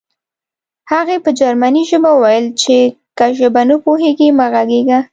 [0.91, 2.75] هغې په جرمني ژبه وویل چې
[3.17, 4.99] که ژبه نه پوهېږې مه غږېږه